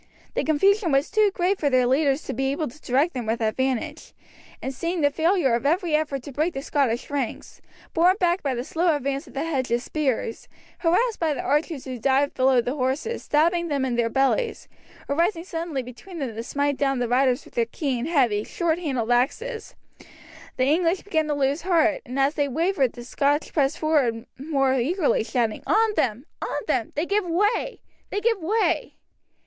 The 0.33 0.43
confusion 0.43 0.91
was 0.91 1.11
too 1.11 1.29
great 1.31 1.59
for 1.59 1.69
their 1.69 1.85
leaders 1.85 2.23
to 2.23 2.33
be 2.33 2.51
able 2.51 2.67
to 2.67 2.81
direct 2.81 3.13
them 3.13 3.27
with 3.27 3.39
advantage, 3.39 4.13
and 4.59 4.73
seeing 4.73 5.01
the 5.01 5.11
failure 5.11 5.53
of 5.53 5.63
every 5.63 5.93
effort 5.95 6.23
to 6.23 6.31
break 6.31 6.55
the 6.55 6.63
Scottish 6.63 7.11
ranks, 7.11 7.61
borne 7.93 8.15
back 8.19 8.41
by 8.41 8.55
the 8.55 8.63
slow 8.63 8.95
advance 8.95 9.27
of 9.27 9.35
the 9.35 9.43
hedge 9.43 9.69
of 9.69 9.79
spears, 9.83 10.47
harassed 10.79 11.19
by 11.19 11.35
the 11.35 11.43
archers 11.43 11.85
who 11.85 11.99
dived 11.99 12.33
below 12.33 12.61
the 12.61 12.73
horses, 12.73 13.21
stabbing 13.21 13.67
them 13.67 13.85
in 13.85 13.95
their 13.95 14.09
bellies, 14.09 14.67
or 15.07 15.15
rising 15.15 15.43
suddenly 15.43 15.83
between 15.83 16.17
them 16.17 16.35
to 16.35 16.41
smite 16.43 16.77
down 16.77 16.97
the 16.97 17.07
riders 17.07 17.45
with 17.45 17.53
their 17.53 17.67
keen, 17.67 18.07
heavy, 18.07 18.43
short 18.43 18.79
handled 18.79 19.11
axes, 19.11 19.75
the 20.57 20.63
English 20.65 21.03
began 21.03 21.27
to 21.27 21.35
lose 21.35 21.61
heart, 21.61 22.01
and 22.07 22.17
as 22.19 22.33
they 22.33 22.47
wavered 22.47 22.93
the 22.93 23.03
Scotch 23.03 23.53
pressed 23.53 23.77
forward 23.77 24.25
more 24.39 24.73
eagerly, 24.73 25.23
shouting, 25.23 25.61
"On 25.67 25.93
them! 25.93 26.25
on 26.41 26.61
them! 26.65 26.91
They 26.95 27.05
give 27.05 27.27
way! 27.27 27.81
they 28.09 28.19
give 28.19 28.39
way!" 28.41 28.95